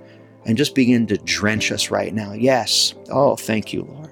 [0.45, 2.33] and just begin to drench us right now?
[2.33, 2.95] Yes.
[3.09, 4.02] Oh, thank you, Lord.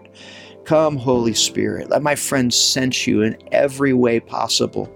[0.66, 1.90] Come, Holy Spirit.
[1.90, 4.94] Let my friends sense you in every way possible.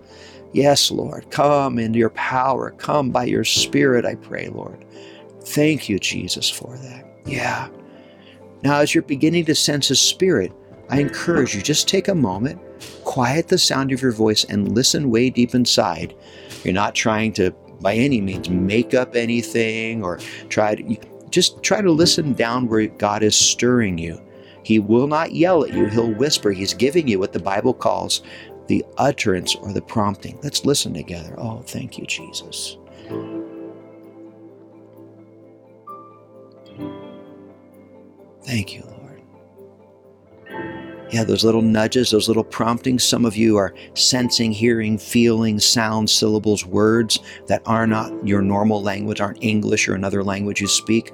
[0.53, 1.29] Yes, Lord.
[1.31, 2.71] Come in your power.
[2.71, 4.85] Come by your Spirit, I pray, Lord.
[5.41, 7.05] Thank you, Jesus, for that.
[7.25, 7.67] Yeah.
[8.63, 10.53] Now, as you're beginning to sense His Spirit,
[10.89, 12.61] I encourage you just take a moment,
[13.03, 16.15] quiet the sound of your voice, and listen way deep inside.
[16.63, 17.51] You're not trying to,
[17.81, 20.97] by any means, make up anything or try to.
[21.31, 24.21] Just try to listen down where God is stirring you.
[24.65, 26.51] He will not yell at you, He'll whisper.
[26.51, 28.23] He's giving you what the Bible calls
[28.65, 30.39] the utterance or the prompting.
[30.41, 31.35] Let's listen together.
[31.37, 32.75] Oh, thank you, Jesus.
[38.43, 38.94] Thank you.
[41.11, 43.03] Yeah, those little nudges, those little promptings.
[43.03, 48.81] Some of you are sensing, hearing, feeling, sounds, syllables, words that are not your normal
[48.81, 51.13] language, aren't English or another language you speak.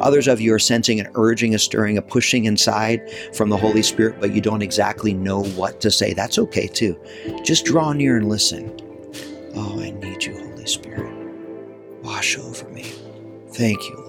[0.00, 3.82] Others of you are sensing an urging, a stirring, a pushing inside from the Holy
[3.82, 6.12] Spirit, but you don't exactly know what to say.
[6.12, 6.98] That's okay too.
[7.44, 8.76] Just draw near and listen.
[9.54, 11.14] Oh, I need you, Holy Spirit.
[12.02, 12.84] Wash over me.
[13.52, 14.07] Thank you,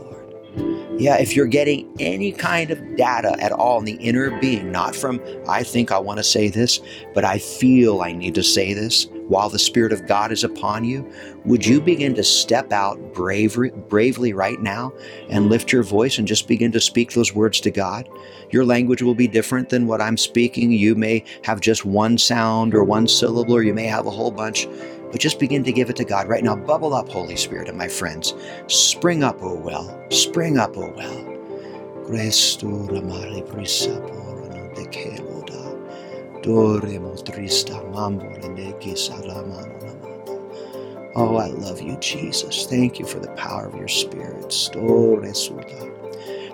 [0.99, 4.93] yeah, if you're getting any kind of data at all in the inner being, not
[4.93, 6.81] from, I think I want to say this,
[7.13, 10.83] but I feel I need to say this while the Spirit of God is upon
[10.83, 11.09] you,
[11.45, 14.91] would you begin to step out bravery, bravely right now
[15.29, 18.09] and lift your voice and just begin to speak those words to God?
[18.49, 20.71] Your language will be different than what I'm speaking.
[20.71, 24.31] You may have just one sound or one syllable, or you may have a whole
[24.31, 24.67] bunch.
[25.11, 26.55] But just begin to give it to God right now.
[26.55, 28.35] Bubble up, Holy Spirit, and my friends.
[28.67, 29.99] Spring up, O well.
[30.11, 31.37] Spring up, O well.
[41.15, 42.65] Oh, I love you, Jesus.
[42.67, 44.53] Thank you for the power of your Spirit.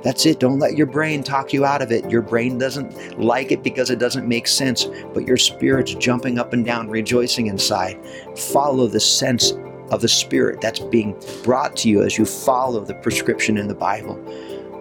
[0.05, 0.39] That's it.
[0.39, 2.07] Don't let your brain talk you out of it.
[2.11, 4.85] Your brain doesn't like it because it doesn't make sense,
[5.15, 7.97] but your spirit's jumping up and down, rejoicing inside.
[8.37, 9.53] Follow the sense
[9.89, 13.75] of the Spirit that's being brought to you as you follow the prescription in the
[13.75, 14.23] Bible.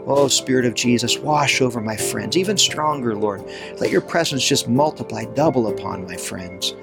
[0.06, 3.42] Oh, Spirit of Jesus, wash over my friends, even stronger, Lord.
[3.80, 6.74] Let your presence just multiply, double upon my friends.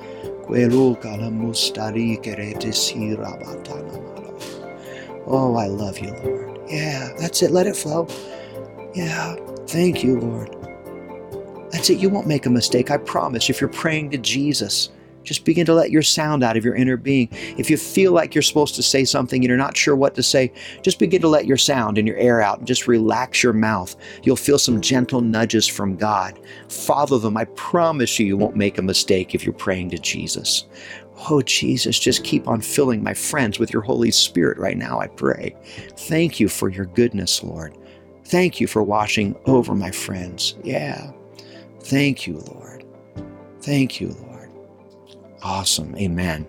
[5.28, 6.51] Oh, I love you, Lord.
[6.72, 7.52] Yeah, that's it.
[7.52, 8.08] Let it flow.
[8.96, 9.36] Yeah,
[9.68, 10.56] thank you, Lord.
[11.72, 12.00] That's it.
[12.00, 12.90] You won't make a mistake.
[12.92, 13.50] I promise.
[13.50, 14.90] If you're praying to Jesus,
[15.24, 17.30] just begin to let your sound out of your inner being.
[17.58, 20.24] If you feel like you're supposed to say something and you're not sure what to
[20.24, 20.52] say,
[20.82, 23.96] just begin to let your sound and your air out and just relax your mouth.
[24.24, 26.40] You'll feel some gentle nudges from God.
[26.70, 27.38] Follow them.
[27.38, 30.66] I promise you, you won't make a mistake if you're praying to Jesus.
[31.30, 35.08] Oh, Jesus, just keep on filling my friends with your Holy Spirit right now, I
[35.08, 35.56] pray.
[35.98, 37.78] Thank you for your goodness, Lord.
[38.26, 40.56] Thank you for washing over my friends.
[40.64, 41.12] Yeah.
[41.82, 42.86] Thank you, Lord.
[43.62, 44.50] Thank you, Lord.
[45.44, 45.96] Awesome.
[45.96, 46.48] Amen.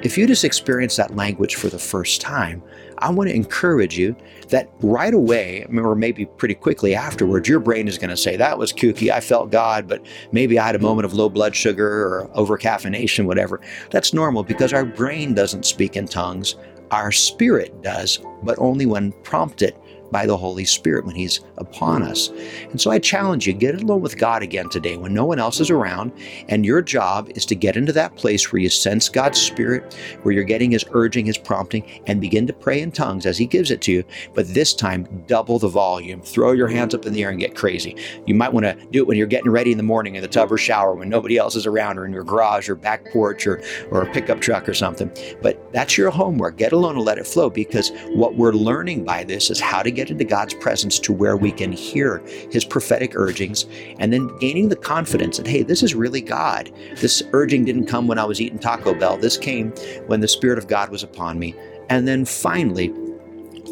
[0.00, 2.62] If you just experienced that language for the first time,
[2.98, 4.14] I want to encourage you
[4.48, 8.58] that right away, or maybe pretty quickly afterwards, your brain is going to say, That
[8.58, 9.10] was kooky.
[9.10, 13.24] I felt God, but maybe I had a moment of low blood sugar or overcaffeination,
[13.24, 13.60] whatever.
[13.90, 16.54] That's normal because our brain doesn't speak in tongues.
[16.92, 19.74] Our spirit does, but only when prompted
[20.10, 22.28] by the Holy Spirit when He's upon us.
[22.70, 25.60] And so I challenge you get alone with God again today when no one else
[25.60, 26.12] is around.
[26.48, 30.34] And your job is to get into that place where you sense God's Spirit, where
[30.34, 33.70] you're getting His urging, His prompting, and begin to pray in tongues as He gives
[33.70, 34.04] it to you.
[34.34, 36.22] But this time, double the volume.
[36.22, 37.96] Throw your hands up in the air and get crazy.
[38.26, 40.28] You might want to do it when you're getting ready in the morning in the
[40.28, 43.46] tub or shower when nobody else is around or in your garage or back porch
[43.46, 45.10] or, or a pickup truck or something.
[45.42, 46.56] But that's your homework.
[46.56, 49.90] Get alone and let it flow because what we're learning by this is how to
[49.98, 52.22] get into God's presence to where we can hear
[52.52, 53.66] His prophetic urgings
[53.98, 56.70] and then gaining the confidence that, hey, this is really God.
[56.96, 59.16] This urging didn't come when I was eating Taco Bell.
[59.16, 59.72] This came
[60.06, 61.52] when the Spirit of God was upon me.
[61.90, 62.94] And then finally,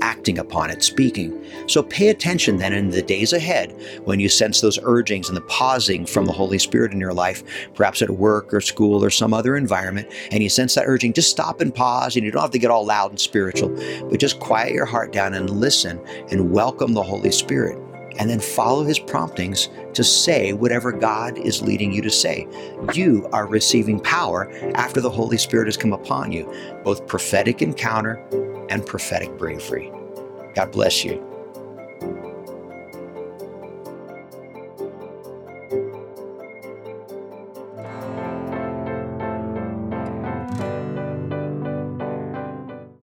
[0.00, 1.44] acting upon it, speaking.
[1.66, 3.74] So pay attention then in the days ahead
[4.04, 7.42] when you sense those urgings and the pausing from the Holy Spirit in your life,
[7.74, 11.30] perhaps at work or school or some other environment, and you sense that urging, just
[11.30, 12.16] stop and pause.
[12.16, 13.68] And you don't have to get all loud and spiritual,
[14.08, 17.78] but just quiet your heart down and listen and welcome the Holy Spirit.
[18.18, 22.48] And then follow his promptings to say whatever God is leading you to say.
[22.94, 26.50] You are receiving power after the Holy Spirit has come upon you,
[26.82, 28.16] both prophetic encounter
[28.70, 29.92] and prophetic bravery.
[30.54, 31.35] God bless you.